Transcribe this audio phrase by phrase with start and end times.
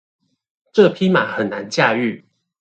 [0.73, 2.23] 這匹馬很難駕馭